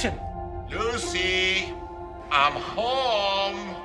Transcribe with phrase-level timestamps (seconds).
[0.00, 0.14] Action!
[0.70, 1.74] Lucy,
[2.32, 3.76] I'm home.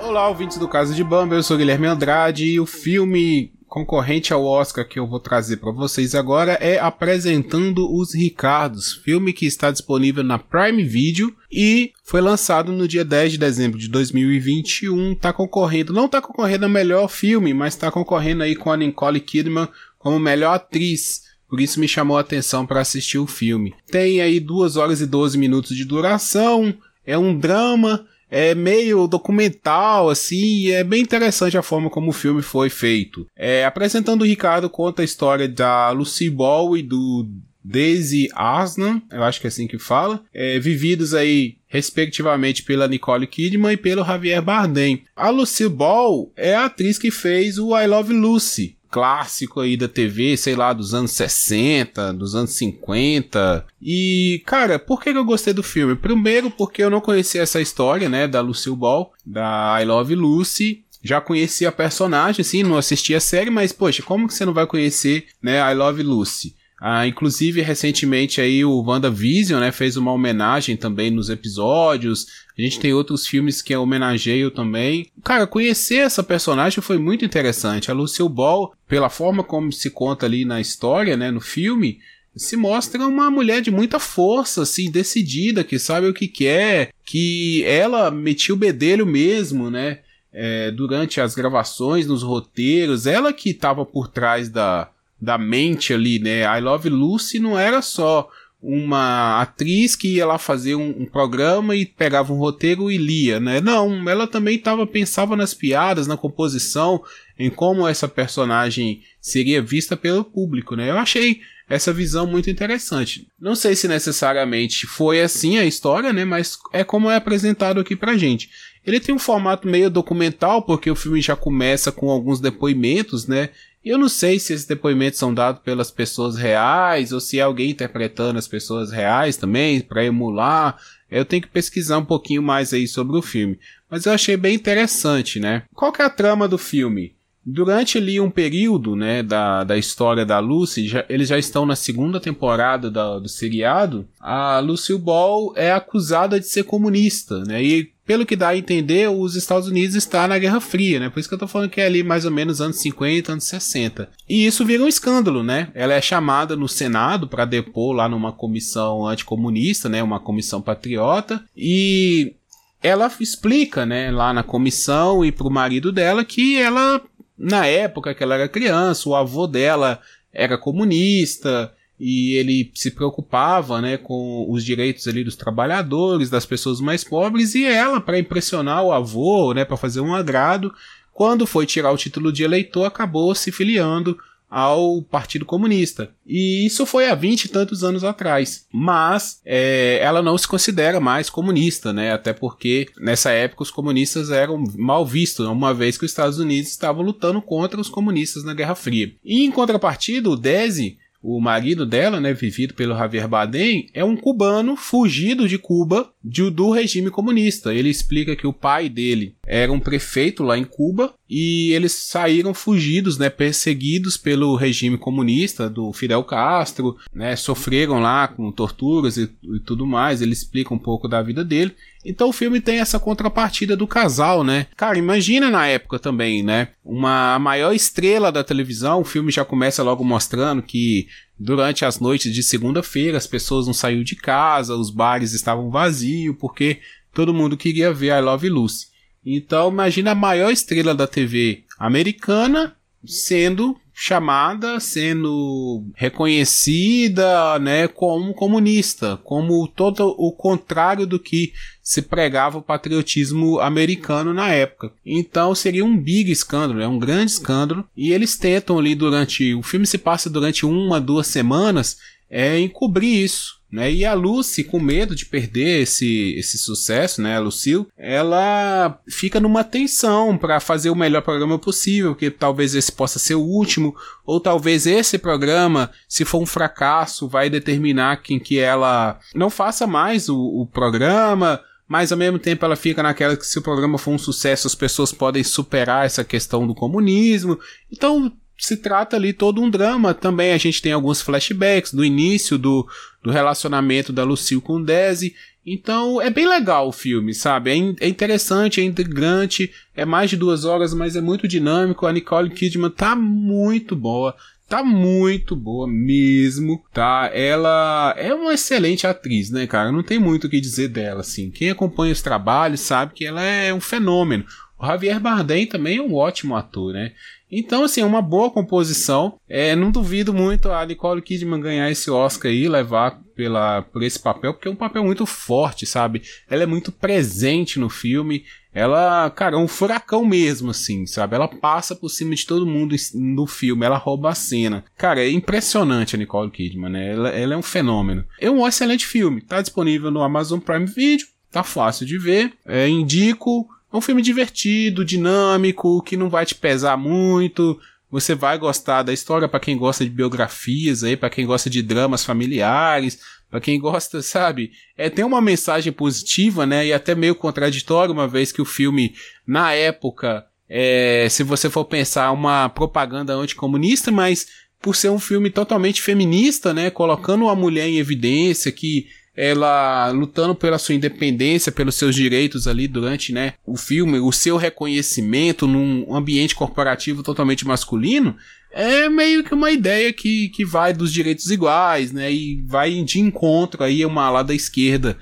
[0.00, 4.44] Olá, ouvintes do Caso de Bamba, eu sou Guilherme Andrade e o filme concorrente ao
[4.46, 9.70] Oscar que eu vou trazer para vocês agora é Apresentando os Ricardos, filme que está
[9.70, 15.14] disponível na Prime Video e foi lançado no dia 10 de dezembro de 2021.
[15.16, 19.20] Tá concorrendo, não tá concorrendo a melhor filme, mas tá concorrendo aí com a Nicole
[19.20, 21.31] Kidman como melhor atriz.
[21.52, 23.74] Por isso me chamou a atenção para assistir o filme.
[23.90, 26.72] Tem aí 2 horas e 12 minutos de duração,
[27.04, 32.40] é um drama é meio documental, assim, é bem interessante a forma como o filme
[32.40, 33.26] foi feito.
[33.36, 37.28] É, apresentando o Ricardo, conta a história da Lucy Ball e do
[37.62, 43.26] Daisy Asnan, eu acho que é assim que fala, é, vividos aí respectivamente pela Nicole
[43.26, 45.04] Kidman e pelo Javier Bardem.
[45.14, 49.88] A Lucy Ball é a atriz que fez o I Love Lucy, clássico aí da
[49.88, 53.66] TV, sei lá, dos anos 60, dos anos 50.
[53.80, 55.96] E, cara, por que eu gostei do filme?
[55.96, 60.84] Primeiro, porque eu não conhecia essa história, né, da Lucille Ball, da I Love Lucy.
[61.02, 64.52] Já conhecia a personagem, assim, não assistia a série, mas, poxa, como que você não
[64.52, 66.54] vai conhecer, né, I Love Lucy?
[66.84, 72.26] Ah, inclusive, recentemente aí o WandaVision, né, fez uma homenagem também nos episódios.
[72.58, 75.06] A gente tem outros filmes que homenageiam também.
[75.22, 77.88] Cara, conhecer essa personagem foi muito interessante.
[77.88, 82.00] A Lucille Ball, pela forma como se conta ali na história, né, no filme,
[82.34, 87.62] se mostra uma mulher de muita força, assim, decidida, que sabe o que quer, que
[87.64, 90.00] ela metia o bedelho mesmo, né,
[90.32, 94.90] é, durante as gravações, nos roteiros, ela que estava por trás da,
[95.22, 96.42] da mente ali, né?
[96.42, 98.28] I Love Lucy não era só
[98.60, 103.38] uma atriz que ia lá fazer um, um, programa e pegava um roteiro e lia,
[103.38, 103.60] né?
[103.60, 107.02] Não, ela também tava, pensava nas piadas, na composição,
[107.38, 110.90] em como essa personagem seria vista pelo público, né?
[110.90, 113.28] Eu achei essa visão muito interessante.
[113.40, 116.24] Não sei se necessariamente foi assim a história, né?
[116.24, 118.50] Mas é como é apresentado aqui pra gente.
[118.84, 123.50] Ele tem um formato meio documental, porque o filme já começa com alguns depoimentos, né?
[123.84, 127.70] Eu não sei se esses depoimentos são dados pelas pessoas reais ou se é alguém
[127.70, 130.78] interpretando as pessoas reais também para emular.
[131.10, 133.58] Eu tenho que pesquisar um pouquinho mais aí sobre o filme,
[133.90, 135.64] mas eu achei bem interessante, né?
[135.74, 137.14] Qual que é a trama do filme?
[137.44, 141.74] Durante ali um período, né, da, da história da Lucy, já, eles já estão na
[141.74, 147.91] segunda temporada da, do seriado, a Lucille Ball é acusada de ser comunista, né, e
[148.04, 151.08] pelo que dá a entender, os Estados Unidos está na Guerra Fria, né?
[151.08, 153.44] Por isso que eu tô falando que é ali mais ou menos anos 50, anos
[153.44, 154.08] 60.
[154.28, 155.68] E isso vira um escândalo, né?
[155.74, 160.02] Ela é chamada no Senado para depor lá numa comissão anticomunista, né?
[160.02, 161.42] Uma comissão patriota.
[161.56, 162.34] E
[162.82, 167.00] ela explica, né, lá na comissão e pro marido dela que ela,
[167.38, 170.00] na época que ela era criança, o avô dela
[170.32, 171.72] era comunista
[172.04, 177.54] e ele se preocupava, né, com os direitos ali dos trabalhadores, das pessoas mais pobres,
[177.54, 180.74] e ela, para impressionar o avô, né, para fazer um agrado,
[181.14, 184.18] quando foi tirar o título de eleitor, acabou se filiando
[184.50, 186.10] ao Partido Comunista.
[186.26, 188.66] E isso foi há vinte e tantos anos atrás.
[188.70, 192.12] Mas é, ela não se considera mais comunista, né?
[192.12, 196.70] Até porque nessa época os comunistas eram mal vistos, uma vez que os Estados Unidos
[196.70, 199.14] estavam lutando contra os comunistas na Guerra Fria.
[199.24, 204.16] E em contrapartida, o Desi o marido dela, né, vivido pelo Javier Bardem, é um
[204.16, 207.74] cubano fugido de Cuba de, do regime comunista.
[207.74, 212.52] Ele explica que o pai dele era um prefeito lá em Cuba e eles saíram
[212.52, 219.30] fugidos, né, perseguidos pelo regime comunista do Fidel Castro, né, sofreram lá com torturas e,
[219.42, 220.20] e tudo mais.
[220.20, 221.74] Ele explica um pouco da vida dele.
[222.04, 224.66] Então o filme tem essa contrapartida do casal, né?
[224.76, 226.68] Cara, imagina na época também, né?
[226.84, 231.06] Uma maior estrela da televisão, o filme já começa logo mostrando que
[231.42, 236.36] durante as noites de segunda-feira as pessoas não saíram de casa, os bares estavam vazios,
[236.38, 236.80] porque
[237.12, 238.86] todo mundo queria ver I Love Lucy.
[239.26, 249.18] Então imagina a maior estrela da TV americana sendo chamada, sendo reconhecida, né, como comunista,
[249.22, 251.52] como todo o contrário do que
[251.82, 254.92] se pregava o patriotismo americano na época.
[255.04, 259.62] Então seria um big escândalo, é um grande escândalo, e eles tentam ali durante, o
[259.62, 261.98] filme se passa durante uma, duas semanas,
[262.30, 263.61] é encobrir isso.
[263.72, 263.90] Né?
[263.90, 269.40] E a Lucy, com medo de perder esse, esse sucesso, né, a Lucille, ela fica
[269.40, 273.96] numa tensão para fazer o melhor programa possível, que talvez esse possa ser o último,
[274.26, 279.86] ou talvez esse programa, se for um fracasso, vai determinar quem que ela não faça
[279.86, 281.58] mais o, o programa,
[281.88, 284.74] mas ao mesmo tempo ela fica naquela que se o programa for um sucesso, as
[284.74, 287.58] pessoas podem superar essa questão do comunismo.
[287.90, 290.14] Então se trata ali todo um drama.
[290.14, 292.86] Também a gente tem alguns flashbacks do início do,
[293.22, 295.34] do relacionamento da Lucille com Desi.
[295.64, 297.70] Então é bem legal o filme, sabe?
[297.70, 302.06] É, é, interessante, é intrigante, é mais de duas horas, mas é muito dinâmico.
[302.06, 304.34] A Nicole Kidman tá muito boa,
[304.68, 307.30] tá muito boa mesmo, tá?
[307.32, 309.92] Ela é uma excelente atriz, né, cara?
[309.92, 311.50] Não tem muito o que dizer dela, assim.
[311.50, 314.44] Quem acompanha os trabalhos sabe que ela é um fenômeno.
[314.82, 317.12] O Javier Bardem também é um ótimo ator, né?
[317.48, 319.38] Então, assim, é uma boa composição.
[319.48, 324.18] É, não duvido muito a Nicole Kidman ganhar esse Oscar aí, levar pela, por esse
[324.18, 326.22] papel, porque é um papel muito forte, sabe?
[326.50, 328.44] Ela é muito presente no filme.
[328.74, 331.36] Ela, cara, é um furacão mesmo, assim, sabe?
[331.36, 334.84] Ela passa por cima de todo mundo no filme, ela rouba a cena.
[334.96, 337.12] Cara, é impressionante a Nicole Kidman, né?
[337.12, 338.24] Ela, ela é um fenômeno.
[338.40, 342.54] É um excelente filme, tá disponível no Amazon Prime Video, tá fácil de ver.
[342.66, 343.68] É, indico.
[343.92, 347.78] É um filme divertido, dinâmico, que não vai te pesar muito.
[348.10, 351.82] Você vai gostar da história para quem gosta de biografias aí, para quem gosta de
[351.82, 354.72] dramas familiares, para quem gosta, sabe?
[354.96, 356.86] É tem uma mensagem positiva, né?
[356.86, 359.14] E até meio contraditório, uma vez que o filme
[359.46, 364.46] na época, é, se você for pensar, uma propaganda anticomunista, mas
[364.80, 369.06] por ser um filme totalmente feminista, né, colocando a mulher em evidência que
[369.36, 374.56] ela lutando pela sua independência, pelos seus direitos ali durante, né, o filme, o seu
[374.56, 378.36] reconhecimento num ambiente corporativo totalmente masculino,
[378.70, 383.20] é meio que uma ideia que, que vai dos direitos iguais, né, e vai de
[383.20, 385.16] encontro aí a uma ala da esquerda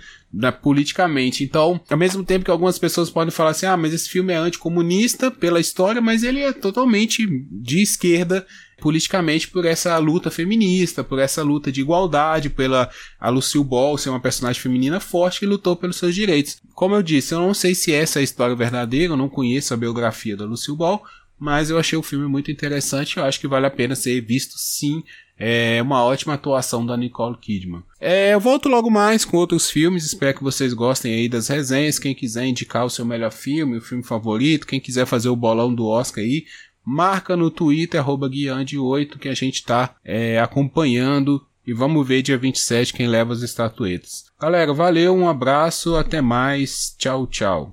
[0.63, 1.43] politicamente.
[1.43, 4.37] Então, ao mesmo tempo que algumas pessoas podem falar assim, ah, mas esse filme é
[4.37, 8.47] anticomunista pela história, mas ele é totalmente de esquerda
[8.81, 14.11] politicamente por essa luta feminista, por essa luta de igualdade, pela a Lucille Ball ser
[14.11, 16.61] uma personagem feminina forte que lutou pelos seus direitos.
[16.75, 19.75] Como eu disse, eu não sei se essa é a história verdadeira, eu não conheço
[19.75, 21.03] a biografia da Lucille Ball,
[21.39, 24.55] mas eu achei o filme muito interessante, eu acho que vale a pena ser visto
[24.59, 25.03] sim.
[25.43, 27.83] É uma ótima atuação da Nicole Kidman.
[27.99, 31.99] É, eu volto logo mais com outros filmes, espero que vocês gostem aí das resenhas.
[31.99, 35.75] Quem quiser indicar o seu melhor filme, o filme favorito, quem quiser fazer o bolão
[35.75, 36.45] do Oscar aí,
[36.85, 41.45] marca no Twitter, arroba guiande8, que a gente tá é, acompanhando.
[41.67, 44.25] E vamos ver dia 27 quem leva as estatuetas.
[44.41, 47.69] Galera, valeu, um abraço, até mais, tchau, tchau.